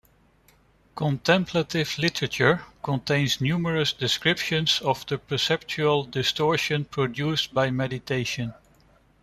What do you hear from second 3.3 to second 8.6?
numerous descriptions of the perceptual distortion produced by meditation.